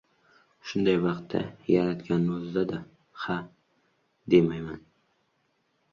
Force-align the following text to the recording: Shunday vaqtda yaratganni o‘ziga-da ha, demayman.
Shunday 0.69 0.97
vaqtda 1.03 1.41
yaratganni 1.73 2.33
o‘ziga-da 2.37 2.81
ha, 3.27 3.37
demayman. 4.35 4.85